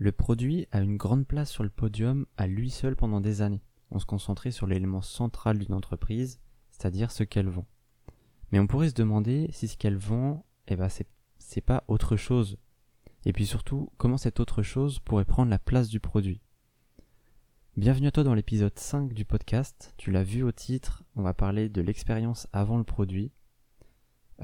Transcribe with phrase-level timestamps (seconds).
[0.00, 3.64] Le produit a une grande place sur le podium à lui seul pendant des années.
[3.90, 6.38] On se concentrait sur l'élément central d'une entreprise,
[6.70, 7.66] c'est-à-dire ce qu'elle vend.
[8.52, 12.58] Mais on pourrait se demander si ce qu'elle vend, eh ben c'est pas autre chose.
[13.24, 16.40] Et puis surtout, comment cette autre chose pourrait prendre la place du produit.
[17.76, 19.94] Bienvenue à toi dans l'épisode 5 du podcast.
[19.96, 23.32] Tu l'as vu au titre, on va parler de l'expérience avant le produit.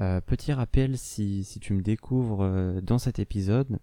[0.01, 3.79] Euh, petit rappel si, tu me découvres euh, dans cet épisode,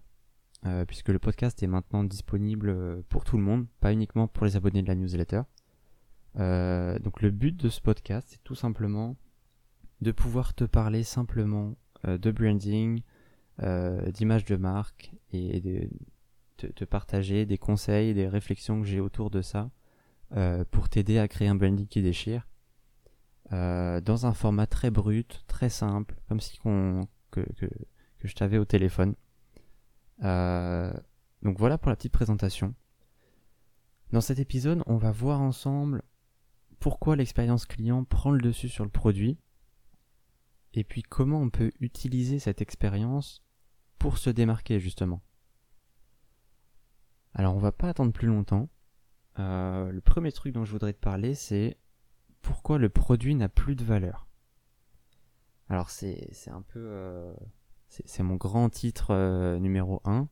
[0.65, 4.45] euh, puisque le podcast est maintenant disponible euh, pour tout le monde, pas uniquement pour
[4.45, 5.41] les abonnés de la newsletter.
[6.39, 9.17] Euh, donc le but de ce podcast, c'est tout simplement
[10.01, 11.75] de pouvoir te parler simplement
[12.05, 13.01] de branding,
[14.13, 15.89] d'image de marque et de
[16.57, 19.69] te, partager des conseils, des réflexions que j'ai autour de ça
[20.71, 22.45] pour t'aider à créer un branding qui déchire.
[23.51, 27.67] dans un format très brut, très simple, comme si qu'on, que, que,
[28.19, 29.15] que je t'avais au téléphone.
[30.21, 30.93] Euh,
[31.41, 32.75] donc voilà pour la petite présentation.
[34.11, 36.03] Dans cet épisode, on va voir ensemble
[36.79, 39.39] pourquoi l'expérience client prend le dessus sur le produit
[40.73, 43.43] et puis comment on peut utiliser cette expérience
[43.99, 45.21] pour se démarquer justement.
[47.33, 48.69] Alors on va pas attendre plus longtemps.
[49.39, 51.77] Euh, le premier truc dont je voudrais te parler c'est
[52.41, 54.27] pourquoi le produit n'a plus de valeur.
[55.69, 57.33] Alors c'est un peu euh,
[58.05, 60.27] c'est mon grand titre euh, numéro 1.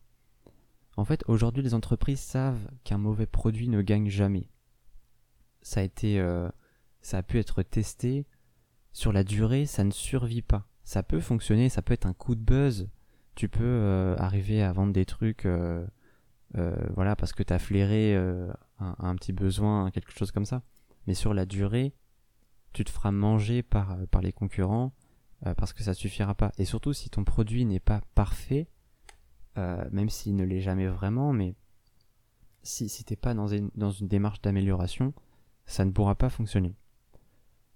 [0.96, 4.48] En fait, aujourd'hui, les entreprises savent qu'un mauvais produit ne gagne jamais.
[5.62, 6.48] Ça a été, euh,
[7.00, 8.26] ça a pu être testé.
[8.92, 10.66] Sur la durée, ça ne survit pas.
[10.84, 12.88] Ça peut fonctionner, ça peut être un coup de buzz.
[13.34, 15.46] Tu peux euh, arriver à vendre des trucs,
[16.54, 18.14] voilà, parce que tu as flairé
[18.78, 20.62] un, petit besoin, quelque chose comme ça.
[21.06, 21.94] Mais sur la durée,
[22.74, 24.92] tu te feras manger par les concurrents
[25.46, 26.52] euh, parce que ça suffira pas.
[26.58, 28.68] Et surtout si ton produit n'est pas parfait,
[29.58, 31.54] euh, même s'il ne l'est jamais vraiment, mais
[32.62, 35.12] si, si t'es pas dans une, dans une démarche d'amélioration,
[35.66, 36.74] ça ne pourra pas fonctionner.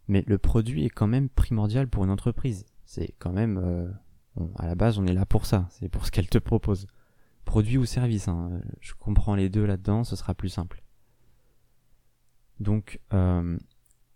[0.08, 2.64] Mais le produit est quand même primordial pour une entreprise.
[2.84, 3.88] C'est quand même, euh,
[4.56, 5.66] à la base, on est là pour ça.
[5.70, 6.86] C'est pour ce qu'elle te propose.
[7.44, 8.28] Produit ou service.
[8.28, 8.60] Hein.
[8.80, 10.82] Je comprends les deux là-dedans, ce sera plus simple.
[12.60, 13.58] Donc, euh,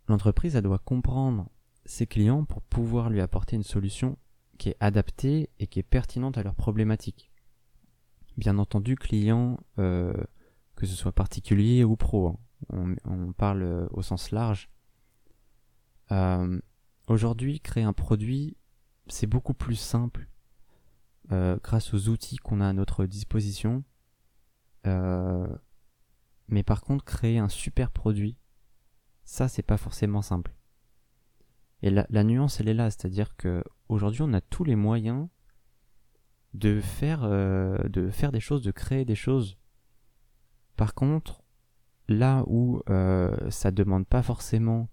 [0.09, 1.49] l'entreprise, elle doit comprendre
[1.91, 4.17] ses clients pour pouvoir lui apporter une solution
[4.59, 7.33] qui est adaptée et qui est pertinente à leurs problématiques.
[8.37, 10.13] Bien entendu, client, euh,
[10.77, 12.39] que ce soit particulier ou pro,
[12.73, 12.95] hein.
[13.05, 14.71] on, parle euh, au sens large.
[16.13, 16.61] Euh,
[17.09, 18.57] aujourd'hui, créer un produit,
[19.09, 20.29] c'est beaucoup plus simple
[21.63, 23.85] grâce aux outils qu'on a à notre disposition.
[24.85, 28.37] mais par contre, créer un super produit,
[29.25, 30.57] ça, c'est pas forcément simple.
[31.83, 35.29] Et la, nuance, elle est là, c'est-à-dire que aujourd'hui, on a tous les moyens
[36.53, 39.57] de faire, euh, de faire des choses, de créer des choses.
[40.77, 41.43] Par contre,
[42.11, 44.89] là où euh, ça demande pas forcément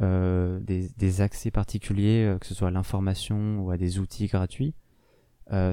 [0.00, 4.74] euh, des, accès particuliers, euh, que ce soit à l'information ou à des outils gratuits,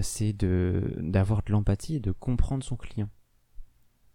[0.01, 3.09] c'est de d'avoir de l'empathie de comprendre son client.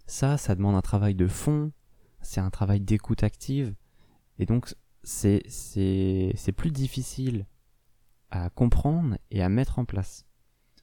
[0.07, 1.73] Ça, ça demande un travail de fond,
[2.21, 3.75] c'est un travail d'écoute active,
[4.39, 4.75] et donc
[5.07, 7.47] c'est, c'est, c'est plus difficile
[8.31, 10.27] à comprendre et à mettre en place.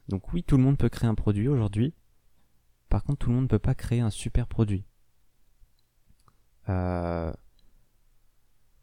[0.08, 1.94] Donc oui, tout le monde peut créer un produit aujourd'hui.
[2.88, 4.86] Par contre, tout le monde ne peut pas créer un super produit.
[6.70, 7.34] Euh,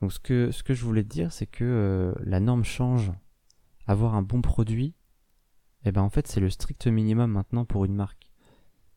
[0.02, 3.10] donc ce que, ce que je voulais dire, c'est que euh, la norme change.
[3.86, 4.94] Avoir un bon produit,
[5.84, 8.30] eh ben en fait c'est le strict minimum maintenant pour une marque.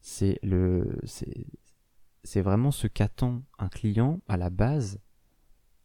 [0.01, 1.47] C'est le, c'est,
[2.25, 4.99] c'est vraiment ce qu'attend un client à la base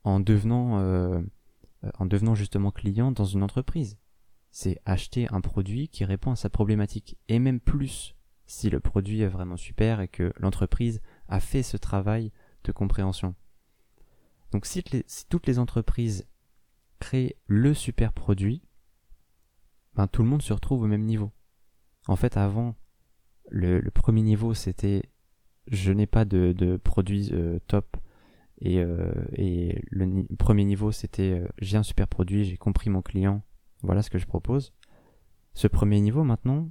[0.05, 1.21] en devenant, euh,
[1.99, 3.99] en devenant justement client dans une entreprise.
[4.51, 7.19] C'est acheter un produit qui répond à sa problématique.
[7.29, 8.15] Et même plus
[8.47, 12.33] si le produit est vraiment super et que l'entreprise a fait ce travail
[12.65, 13.35] de compréhension.
[14.53, 14.83] Donc si,
[15.29, 16.27] toutes les entreprises
[16.99, 18.63] créent le super produit,
[19.95, 21.31] ben, tout le monde se retrouve au même niveau.
[22.07, 22.75] En fait, avant,
[23.51, 25.03] le, premier niveau, c'était
[25.67, 27.99] je n'ai pas de, de produit euh, top,
[28.60, 33.02] et, euh, et le premier niveau, c'était euh, j'ai un super produit, j'ai compris mon
[33.02, 33.43] client,
[33.82, 34.72] voilà ce que je propose.
[35.55, 36.69] Ce premier niveau, maintenant,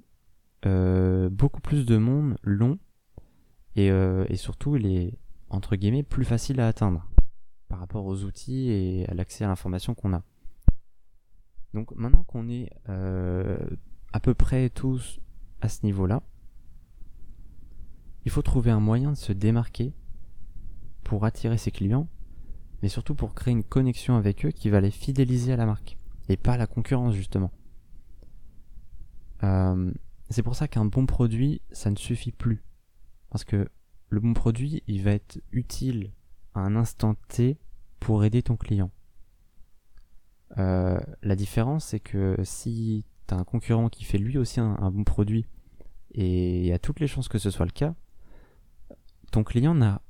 [0.65, 2.79] euh, beaucoup plus de monde l'ont
[3.75, 5.19] et, et surtout, il est
[5.49, 7.07] entre guillemets plus facile à atteindre
[7.67, 10.23] par rapport aux outils et à l'accès à l'information qu'on a.
[11.75, 15.19] Donc maintenant qu'on est à peu près tous
[15.61, 16.23] à ce niveau-là,
[18.25, 19.93] il faut trouver un moyen de se démarquer
[21.07, 22.09] pour attirer ses clients,
[22.81, 25.97] mais surtout pour créer une connexion avec eux qui va les fidéliser à la marque,
[26.27, 27.51] et pas à la concurrence justement.
[29.43, 29.93] Euh,
[30.29, 32.61] c'est pour ça qu'un bon produit, ça ne suffit plus.
[33.29, 33.69] Parce que
[34.09, 36.11] le bon produit, il va être utile
[36.53, 37.57] à un instant T
[38.01, 38.91] pour aider ton client.
[40.57, 44.91] Euh, la différence, c'est que si tu as un concurrent qui fait lui aussi un,
[44.91, 45.45] bon produit,
[46.11, 47.95] et il y a toutes les chances que ce soit le cas,
[49.31, 50.01] ton client n'a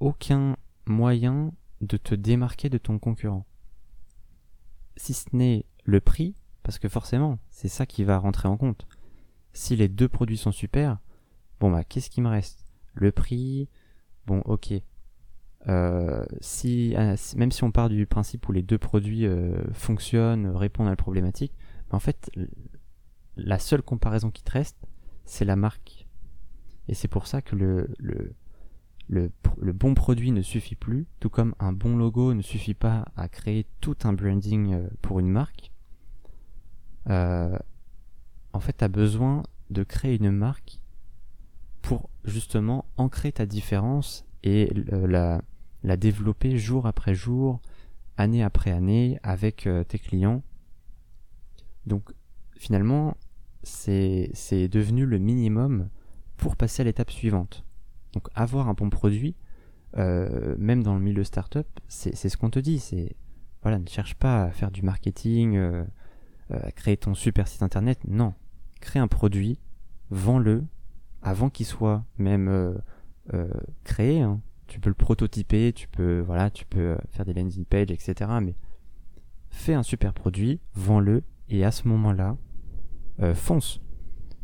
[0.00, 0.56] aucun
[0.86, 3.46] moyen de te démarquer de ton concurrent.
[4.96, 8.86] Si ce n'est le prix, parce que forcément, c'est ça qui va rentrer en compte.
[9.52, 10.98] Si les deux produits sont super,
[11.60, 12.64] bon bah qu'est-ce qui me reste?
[12.94, 13.68] Le prix,
[14.26, 14.72] bon ok,
[15.68, 20.48] euh, si, euh, même si on part du principe où les deux produits euh, fonctionnent,
[20.48, 21.52] répondent à la problématique,
[21.90, 22.30] en fait,
[23.36, 24.78] la seule comparaison qui te reste,
[25.24, 26.06] c'est la marque.
[26.88, 28.34] Et c'est pour ça que le,
[29.08, 29.30] le,
[29.72, 33.66] bon produit ne suffit plus, tout comme un bon logo ne suffit pas à créer
[33.80, 35.70] tout un branding pour une marque.
[37.06, 40.80] en fait, tu as besoin de créer une marque
[41.82, 45.42] pour justement ancrer ta différence et la,
[45.84, 47.60] la développer jour après jour,
[48.16, 50.42] année après année avec euh, tes clients.
[51.86, 52.10] Donc
[52.56, 53.16] finalement,
[53.62, 54.32] c'est
[54.68, 55.88] devenu le minimum
[56.36, 57.64] pour passer à l'étape suivante.
[58.14, 59.34] Donc avoir un bon produit,
[59.96, 62.78] euh, même dans le milieu startup, c'est ce qu'on te dit.
[62.78, 63.16] C'est
[63.62, 65.84] voilà, ne cherche pas à faire du marketing, euh,
[66.50, 67.98] à créer ton super site internet.
[68.06, 68.34] Non,
[68.80, 69.58] crée un produit,
[70.10, 70.64] vends-le
[71.22, 72.80] avant qu'il soit même
[73.84, 74.20] créé.
[74.20, 77.90] Hein tu peux le prototyper, tu peux, voilà, tu peux euh, faire des landing pages,
[77.90, 78.30] etc.
[78.42, 78.54] Mais
[79.50, 82.36] fais un super produit, vends-le, et à ce moment-là,
[83.20, 83.80] euh, fonce.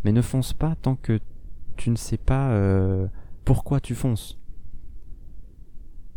[0.04, 1.18] Mais ne fonce pas tant que
[1.76, 3.08] tu ne sais pas euh,
[3.44, 4.38] pourquoi tu fonces.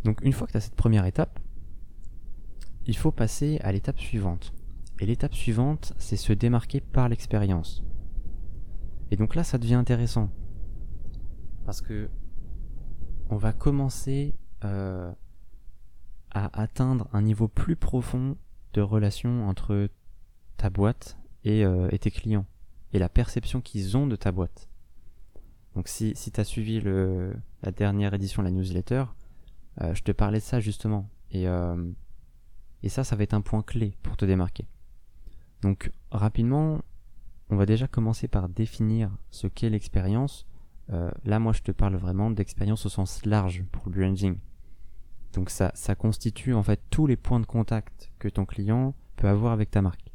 [0.03, 1.39] Donc une fois que tu as cette première étape,
[2.85, 4.53] il faut passer à l'étape suivante.
[4.99, 7.83] Et l'étape suivante, c'est se démarquer par l'expérience.
[9.11, 10.29] Et donc là, ça devient intéressant.
[11.65, 12.09] Parce que
[13.29, 15.11] on va commencer euh,
[16.31, 18.37] à atteindre un niveau plus profond
[18.73, 19.89] de relation entre
[20.57, 22.45] ta boîte euh, et, tes clients
[22.91, 24.69] et la perception qu'ils ont de ta boîte.
[25.75, 29.05] Donc si, si tu as suivi le, la dernière édition de la newsletter,
[29.81, 31.09] euh, je te parlais de ça justement.
[31.31, 31.45] Et,
[32.83, 34.67] et ça, ça va être un point clé pour te démarquer.
[35.63, 36.81] Donc rapidement,
[37.49, 40.45] on va déjà commencer par définir ce qu'est l'expérience
[40.91, 44.37] euh, là, moi, je te parle vraiment d'expérience au sens large pour le branding.
[45.33, 49.27] Donc ça, ça constitue en fait tous les points de contact que ton client peut
[49.27, 50.11] avoir avec ta marque.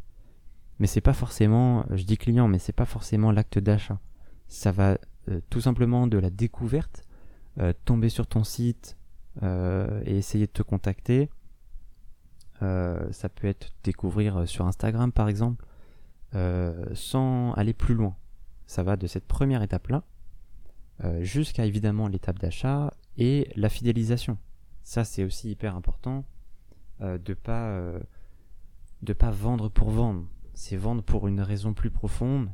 [0.79, 3.99] Mais c'est pas forcément, je dis client, mais c'est pas forcément l'acte d'achat.
[4.47, 4.99] Ça va
[5.29, 7.05] euh, tout simplement de la découverte,
[7.59, 8.97] euh, tomber sur ton site
[9.41, 11.31] et essayer de te contacter.
[12.61, 15.65] ça peut être découvrir sur Instagram par exemple,
[16.95, 18.17] sans aller plus loin.
[18.67, 20.03] Ça va de cette première étape là
[21.05, 24.37] euh, jusqu'à évidemment l'étape d'achat et la fidélisation.
[24.83, 26.25] Ça c'est aussi hyper important
[27.03, 28.01] euh, de pas euh,
[29.03, 30.27] de pas vendre pour vendre.
[30.55, 32.51] C'est vendre pour une raison plus profonde.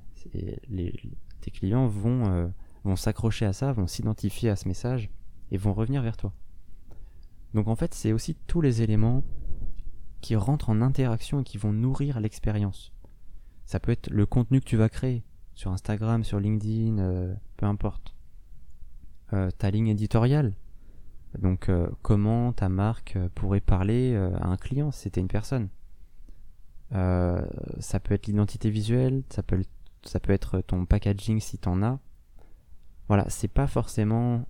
[0.69, 1.00] Les,
[1.41, 2.53] tes clients vont
[2.84, 5.10] vont s'accrocher à ça, vont s'identifier à ce message
[5.50, 6.32] et vont revenir vers toi.
[7.54, 9.22] Donc en fait, c'est aussi tous les éléments
[10.20, 12.92] qui rentrent en interaction et qui vont nourrir l'expérience.
[13.66, 15.22] Ça peut être le contenu que tu vas créer
[15.54, 18.14] sur Instagram, sur LinkedIn, peu importe.
[19.34, 20.52] Euh, ta ligne éditoriale.
[21.38, 25.68] Donc euh, comment ta marque euh, pourrait parler à un client si c'était une personne.
[26.90, 29.64] ça peut être l'identité visuelle, ça peut,
[30.04, 31.99] ça peut être ton packaging si t'en as.
[33.08, 34.46] Voilà, c'est pas forcément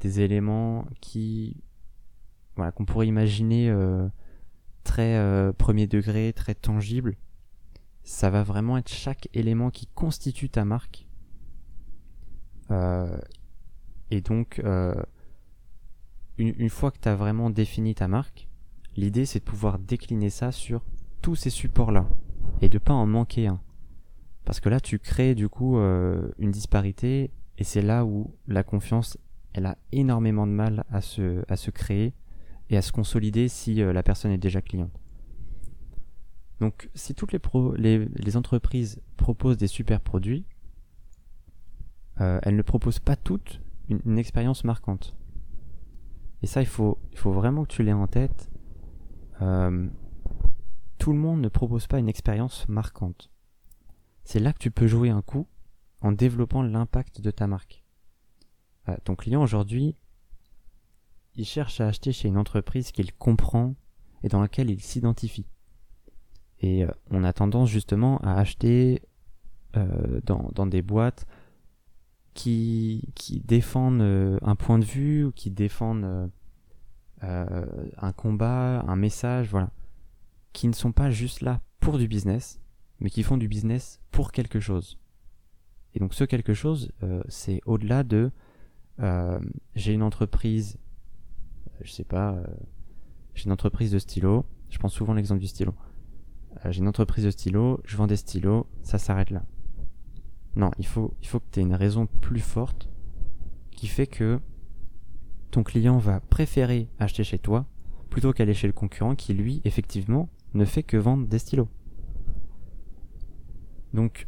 [0.00, 1.62] des éléments qui
[2.56, 3.72] voilà qu'on pourrait imaginer
[4.82, 7.16] très premier degré, très tangible.
[8.02, 11.06] Ça va vraiment être chaque élément qui constitue ta marque
[12.70, 13.18] euh,
[14.10, 14.94] et donc, euh,
[16.38, 18.48] une, fois que tu as vraiment défini ta marque,
[18.96, 20.82] l'idée c'est de pouvoir décliner ça sur
[21.22, 22.08] tous ces supports-là
[22.60, 23.60] et de pas en manquer un.
[24.44, 28.62] Parce que là, tu crées du coup euh, une disparité et c'est là où la
[28.62, 29.16] confiance,
[29.52, 32.14] elle a énormément de mal à se, à se créer
[32.70, 35.00] et à se consolider si la personne est déjà cliente.
[36.60, 40.44] Donc, si toutes les, pro les, les entreprises proposent des super produits,
[42.20, 45.16] euh, elles ne proposent pas toutes une, expérience marquante.
[46.42, 48.50] Et ça, il faut, il faut vraiment que tu l'aies en tête.
[49.42, 49.88] Euh,
[50.98, 53.30] tout le monde ne propose pas une expérience marquante.
[54.24, 55.46] C'est là que tu peux jouer un coup
[56.00, 57.84] en développant l'impact de ta marque.
[58.88, 59.96] Euh, ton client aujourd'hui,
[61.34, 63.74] il cherche à acheter chez une entreprise qu'il comprend
[64.22, 65.46] et dans laquelle il s'identifie.
[66.60, 69.02] Et on a tendance justement à acheter
[69.74, 71.26] dans, dans, des boîtes
[72.34, 76.26] qui, défendent euh, un point de vue ou qui défendent euh,
[77.22, 77.66] euh,
[77.96, 79.70] un combat, un message, voilà,
[80.52, 82.60] qui ne sont pas juste là pour du business,
[83.00, 84.98] mais qui font du business pour quelque chose.
[85.94, 86.92] Et donc ce quelque chose,
[87.28, 88.30] c'est au-delà de
[89.74, 90.78] j'ai une entreprise,
[91.80, 92.36] je sais pas,
[93.34, 95.74] j'ai une entreprise de stylo, je prends souvent l'exemple du stylo.
[96.70, 99.44] j'ai une entreprise de stylo, je vends des stylos, ça s'arrête là.
[100.56, 102.88] Non, il faut, il faut que tu aies une raison plus forte
[103.72, 104.40] qui fait que
[105.50, 107.66] ton client va préférer acheter chez toi
[108.08, 111.68] plutôt qu'aller chez le concurrent qui, lui, effectivement, ne fait que vendre des stylos.
[113.94, 114.26] Donc,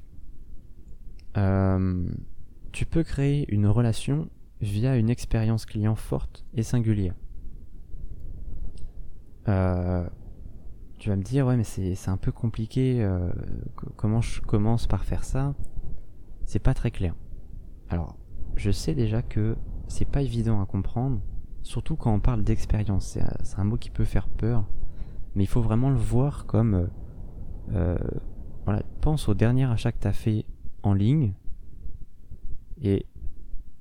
[1.37, 2.09] euh,
[2.71, 4.31] tu peux créer une relation
[4.61, 7.17] via une expérience client forte et singulière.
[9.49, 10.09] Euh,
[10.99, 13.03] tu vas me dire, ouais, mais c'est un peu compliqué.
[13.03, 13.33] Euh,
[13.97, 15.55] comment je commence par faire ça?
[16.45, 17.17] C'est pas très clair.
[17.89, 18.17] Alors,
[18.55, 19.57] je sais déjà que
[19.89, 21.21] c'est pas évident à comprendre,
[21.63, 23.19] surtout quand on parle d'expérience.
[23.43, 24.65] C'est un mot qui peut faire peur,
[25.35, 26.89] mais il faut vraiment le voir comme.
[28.67, 30.45] Voilà, pense au dernier achat que tu fait
[30.83, 31.33] en ligne
[32.83, 33.07] et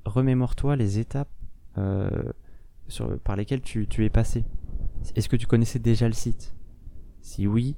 [0.05, 1.31] remémore-toi les étapes
[1.77, 2.31] euh,
[2.87, 4.45] sur, par lesquelles tu, es passé.
[5.15, 6.53] Est-ce que tu connaissais déjà le site?
[7.21, 7.75] Si oui,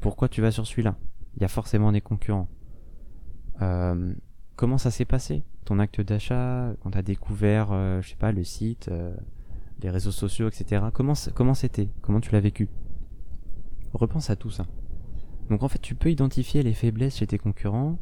[0.00, 0.96] pourquoi tu vas sur celui-là?
[1.36, 2.48] Il y a forcément des concurrents.
[3.60, 4.14] Euh,
[4.56, 8.44] comment ça s'est passé Ton acte d'achat, quand tu découvert, euh, je sais pas, le
[8.44, 9.14] site, euh,
[9.82, 10.86] les réseaux sociaux, etc.
[10.92, 11.14] Comment
[11.54, 11.90] c'était?
[12.00, 12.70] Comment tu l'as vécu?
[13.92, 14.66] Repense à tout ça.
[15.50, 17.98] Donc en fait, tu peux identifier les faiblesses chez tes concurrents,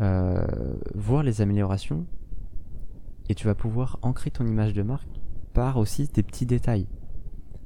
[0.00, 0.44] euh,
[0.94, 2.06] voir les améliorations,
[3.28, 5.20] et tu vas pouvoir ancrer ton image de marque
[5.52, 6.86] par aussi des petits détails.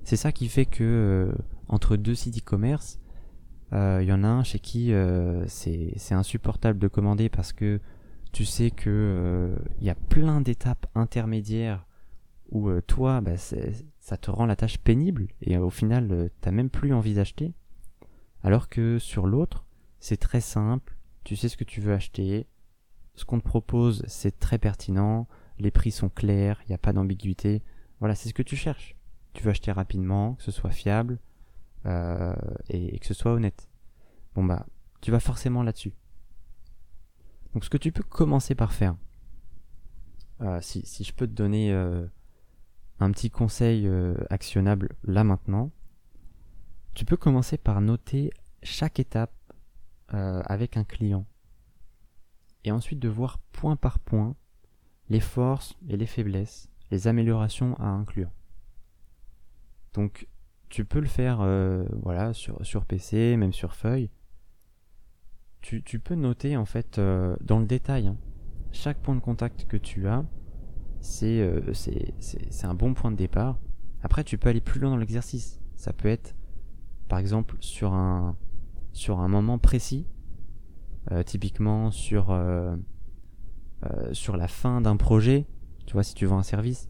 [0.03, 1.35] C'est ça qui fait que
[1.69, 3.01] entre deux sites e-commerce,
[3.73, 4.93] il y en a un chez qui
[5.47, 7.81] c'est insupportable de commander parce que
[8.35, 11.87] tu sais que euh, il y a plein d'étapes intermédiaires
[12.51, 16.51] où euh, toi, bah, ça te rend la tâche pénible et au final, euh, t'as
[16.51, 17.55] même plus envie d'acheter.
[18.45, 19.67] Alors que sur l'autre,
[19.99, 22.47] c'est très simple, tu sais ce que tu veux acheter,
[23.17, 25.27] ce qu'on te propose, c'est très pertinent,
[25.59, 27.63] les prix sont clairs, il n'y a pas d'ambiguïté.
[27.99, 28.97] Voilà, c'est ce que tu cherches.
[29.33, 31.19] Tu veux acheter rapidement, que ce soit fiable
[31.87, 33.69] et, et que ce soit honnête.
[34.35, 34.67] Bon bah,
[35.01, 35.93] tu vas forcément là-dessus.
[37.53, 38.97] Donc ce que tu peux commencer par faire,
[40.41, 42.05] euh, si, je peux te donner euh,
[42.99, 45.71] un petit conseil euh, actionnable là maintenant,
[46.95, 48.31] tu peux commencer par noter
[48.63, 49.33] chaque étape
[50.09, 51.27] avec un client.
[52.63, 54.37] Et ensuite de voir point par point
[55.09, 58.31] les forces et les faiblesses, les améliorations à inclure.
[59.93, 60.29] Donc
[60.69, 61.39] tu peux le faire
[62.03, 64.09] voilà, sur, sur PC, même sur feuille
[65.65, 68.17] tu, peux noter en fait euh, dans le détail hein.
[68.73, 70.25] chaque point de contact que tu as
[71.23, 73.59] euh, c'est un bon point de départ
[74.03, 76.35] après tu peux aller plus loin dans l'exercice ça peut être
[77.14, 78.35] par exemple sur un
[78.92, 80.04] sur un moment précis
[81.12, 82.37] euh, typiquement sur
[84.11, 85.47] sur la fin d'un projet
[85.87, 86.88] tu vois si tu vends un service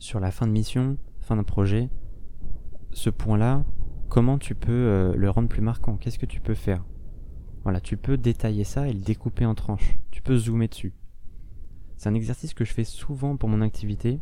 [0.00, 1.88] sur la fin de mission fin d'un projet
[2.90, 3.62] ce point là
[4.08, 5.96] comment tu peux le rendre plus marquant?
[5.98, 6.84] Qu'est-ce que tu peux faire?
[7.62, 9.98] Voilà, tu peux détailler ça et le découper en tranches.
[10.10, 10.94] Tu peux zoomer dessus.
[11.96, 14.18] C'est un exercice que je fais souvent pour mon activité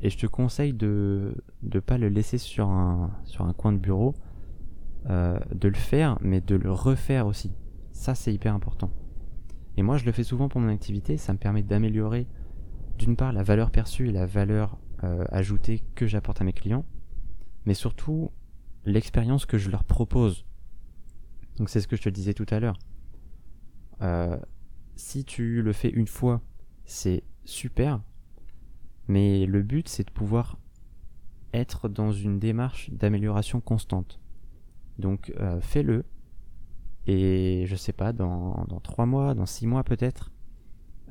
[0.00, 3.78] et je te conseille de ne pas le laisser sur un, sur un coin de
[3.78, 4.14] bureau,
[5.06, 7.52] euh, de le faire, mais de le refaire aussi.
[7.92, 8.90] Ça, c'est hyper important.
[9.76, 11.16] Et moi, je le fais souvent pour mon activité.
[11.16, 12.26] Ça me permet d'améliorer,
[12.98, 16.84] d'une part, la valeur perçue et la valeur euh, ajoutée que j'apporte à mes clients,
[17.64, 18.30] mais surtout
[18.84, 20.44] l'expérience que je leur propose
[21.58, 22.78] donc c'est ce que je te disais tout à l'heure.
[24.00, 24.38] Euh,
[24.94, 26.40] si tu le fais une fois,
[26.84, 28.00] c'est super.
[29.08, 30.58] Mais le but, c'est de pouvoir
[31.52, 34.20] être dans une démarche d'amélioration constante.
[34.98, 36.04] Donc euh, fais-le.
[37.06, 40.30] Et je sais pas, dans, dans 3 mois, dans 6 mois peut-être,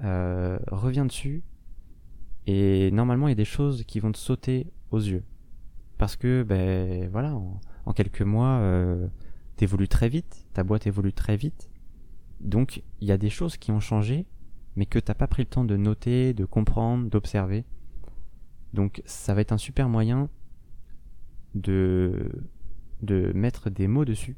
[0.03, 1.43] euh, reviens dessus.
[2.45, 5.23] Et normalement, il y a des choses qui vont te sauter aux yeux.
[5.97, 8.61] Parce que, ben voilà, en, quelques mois,
[9.55, 11.69] t'évolues très vite, ta boîte évolue très vite.
[12.39, 14.25] Donc il y a des choses qui ont changé,
[14.75, 17.65] mais que t'as pas pris le temps de noter, de comprendre, d'observer.
[18.73, 20.29] Donc ça va être un super moyen
[21.55, 22.31] de,
[23.01, 24.35] de mettre des mots dessus.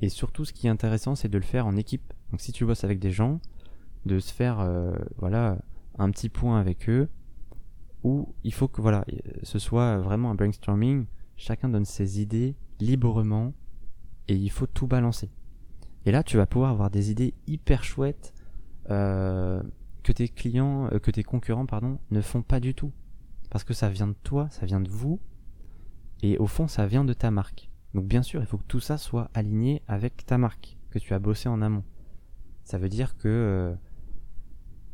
[0.00, 2.12] Et surtout ce qui est intéressant c'est de le faire en équipe.
[2.30, 3.40] Donc si tu bosses avec des gens,
[4.06, 5.58] de se faire euh, voilà
[5.98, 7.08] un petit point avec eux
[8.04, 9.04] où il faut que voilà
[9.42, 13.52] ce soit vraiment un brainstorming, chacun donne ses idées librement
[14.28, 15.30] et il faut tout balancer.
[16.06, 18.32] Et là, tu vas pouvoir avoir des idées hyper chouettes
[18.90, 19.62] euh,
[20.02, 22.92] que tes clients, que tes concurrents, pardon, ne font pas du tout.
[23.50, 25.20] Parce que ça vient de toi, ça vient de vous,
[26.22, 27.70] et au fond, ça vient de ta marque.
[27.94, 31.14] Donc bien sûr, il faut que tout ça soit aligné avec ta marque, que tu
[31.14, 31.84] as bossé en amont.
[32.64, 33.74] Ça veut dire que, euh,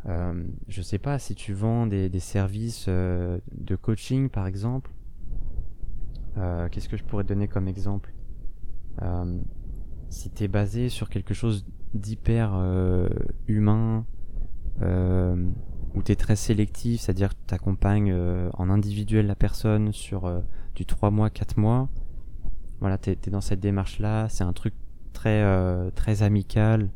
[0.06, 4.90] euh, je sais pas, si tu vends des, services euh, de coaching par exemple,
[6.36, 8.12] euh, qu'est-ce que je pourrais donner comme exemple?
[10.08, 12.54] Si tu es basé sur quelque chose d'hyper
[13.48, 14.06] humain,
[15.94, 18.14] où tu es très sélectif, c'est-à-dire que tu accompagnes
[18.54, 20.42] en individuel la personne sur
[20.74, 21.88] du 3 mois, 4 mois,
[22.80, 24.74] voilà, tu es, dans cette démarche-là, c'est un truc
[25.12, 25.44] très,
[25.92, 26.90] très amical,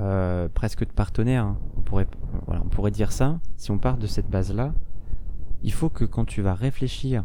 [0.00, 1.44] euh, presque de partenaire.
[1.44, 1.58] Hein.
[1.76, 2.06] On, pourrait,
[2.46, 3.38] voilà, on pourrait dire ça.
[3.56, 4.74] Si on part de cette base-là,
[5.62, 7.24] il faut que quand tu vas réfléchir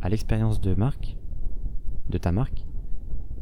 [0.00, 1.16] à l'expérience de marque,
[2.08, 2.66] de ta marque,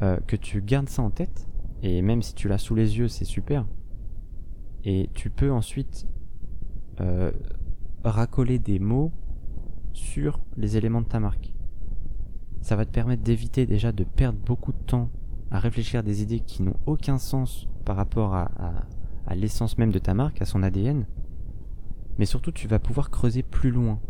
[0.02, 1.49] euh, que tu gardes ça en tête.
[1.83, 3.67] Et même si tu l'as sous les yeux, c'est super.
[4.85, 6.07] Et tu peux ensuite
[7.01, 7.33] euh,
[8.05, 9.13] racoler des mots
[9.93, 11.53] sur les éléments de ta marque.
[12.63, 15.11] Ça va te permettre d'éviter déjà de perdre beaucoup de temps
[15.51, 18.49] à réfléchir à des idées qui n'ont aucun sens par rapport à,
[19.35, 21.07] l'essence même de ta marque, à son ADN.
[22.19, 24.01] Mais surtout, tu vas pouvoir creuser plus loin.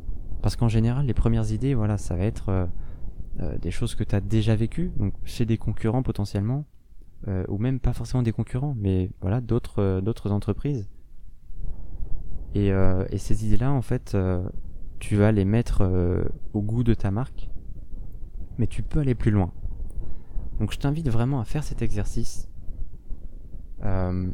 [0.43, 2.67] Parce qu'en général, les premières idées, voilà, ça va être euh,
[3.41, 6.65] euh, des choses que tu as déjà vécues, donc chez des concurrents potentiellement,
[7.29, 10.89] euh, ou même pas forcément des concurrents, mais voilà, d'autres d'autres entreprises.
[12.55, 12.71] Et,
[13.11, 14.17] et ces idées-là, en fait,
[14.99, 15.89] tu vas les mettre
[16.53, 17.49] au goût de ta marque,
[18.59, 19.53] mais tu peux aller plus loin.
[20.61, 22.49] Donc je t'invite vraiment à faire cet exercice.
[23.83, 24.31] Euh,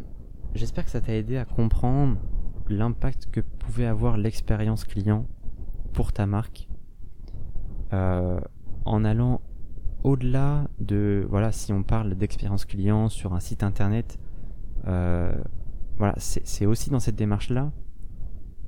[0.54, 2.18] j'espère que ça t'a aidé à comprendre
[2.68, 5.26] l'impact que pouvait avoir l'expérience client
[5.92, 6.68] pour ta marque
[7.92, 8.40] euh,
[8.84, 9.40] en allant
[10.06, 14.18] au-delà de voilà si on parle d'expérience client sur un site internet
[14.86, 15.34] euh,
[15.98, 17.72] voilà c'est aussi dans cette démarche là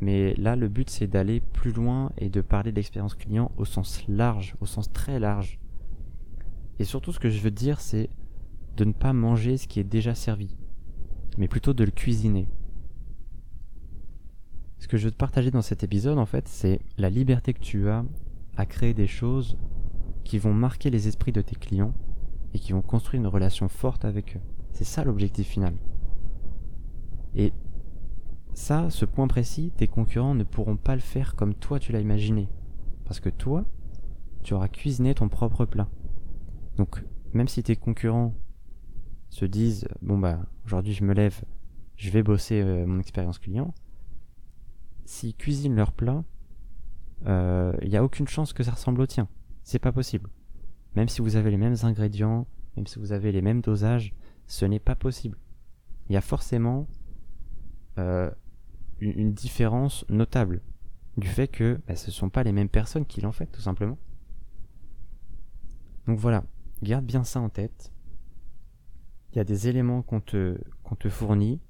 [0.00, 3.64] mais là le but c'est d'aller plus loin et de parler de l'expérience client au
[3.64, 5.59] sens large au sens très large
[6.79, 8.09] et surtout, ce que je veux dire, c'est
[8.77, 10.57] de ne pas manger ce qui est déjà servi,
[11.37, 12.48] mais plutôt de le cuisiner.
[14.79, 17.59] Ce que je veux te partager dans cet épisode, en fait, c'est la liberté que
[17.61, 18.05] tu as
[18.57, 19.59] à créer des choses
[20.29, 21.95] qui vont marquer les esprits de tes clients
[22.53, 24.41] et qui vont construire une relation forte avec eux.
[24.73, 25.75] C'est ça l'objectif final.
[27.35, 27.55] Et
[28.53, 32.01] ça, ce point précis, tes concurrents ne pourront pas le faire comme toi tu l'as
[32.01, 32.51] imaginé.
[33.07, 33.64] Parce que toi,
[34.43, 35.88] tu auras cuisiné ton propre plat.
[36.77, 38.35] Donc, même si tes concurrents
[39.31, 41.41] se disent, bon bah, aujourd'hui je me lève,
[41.97, 43.73] je vais bosser euh, mon expérience client,
[45.07, 46.23] s'ils cuisinent leur plat,
[47.23, 49.27] il euh, n'y a aucune chance que ça ressemble au tien.
[49.68, 50.31] C'est pas possible.
[50.96, 54.14] Même si vous avez les mêmes ingrédients, même si vous avez les mêmes dosages,
[54.46, 55.37] ce n'est pas possible.
[56.09, 56.88] Il y a forcément
[57.98, 58.31] euh,
[58.98, 60.62] une, différence notable
[61.18, 63.61] du fait que bah, ce ne sont pas les mêmes personnes qui l'ont fait, tout
[63.61, 63.98] simplement.
[66.07, 66.44] Donc voilà,
[66.83, 67.92] Garde bien ça en tête.
[69.33, 71.61] Il y a des éléments qu'on te, qu'on te fournit,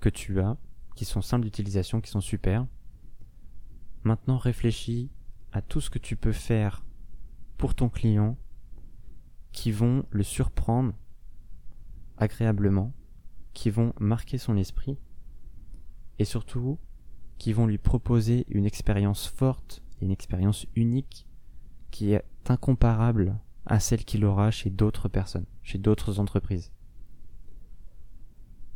[0.00, 0.56] que tu as,
[0.96, 2.66] qui sont simples d'utilisation, qui sont super.
[4.02, 5.12] Maintenant, réfléchis
[5.52, 6.82] à tout ce que tu peux faire
[7.56, 8.36] pour ton client
[9.52, 10.92] qui vont le surprendre
[12.18, 12.92] agréablement,
[13.54, 14.98] qui vont marquer son esprit
[16.18, 16.78] et surtout
[17.38, 21.26] qui vont lui proposer une expérience forte, une expérience unique
[21.90, 26.72] qui est incomparable à celle qu'il aura chez d'autres personnes, chez d'autres entreprises.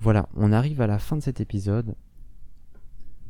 [0.00, 1.94] Voilà, on arrive à la fin de cet épisode.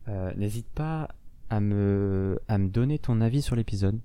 [0.08, 1.08] Euh, n'hésite pas
[1.50, 4.00] à me, à me donner ton avis sur l'épisode.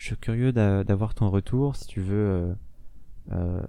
[0.00, 2.56] Je suis curieux d'avoir ton retour si tu veux
[3.32, 3.62] euh,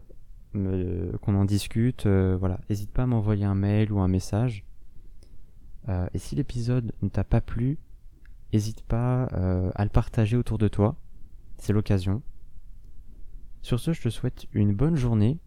[0.55, 2.07] euh, qu'on en discute.
[2.07, 4.63] voilà, n'hésite pas à m'envoyer un mail ou un message.
[5.89, 7.79] et si l'épisode ne t'a pas plu,
[8.53, 10.95] n'hésite pas à le partager autour de toi.
[11.57, 12.21] C'est l'occasion.
[13.61, 15.37] Sur ce, je te souhaite une bonne journée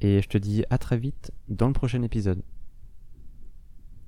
[0.00, 2.40] et je te dis à très vite dans le prochain épisode.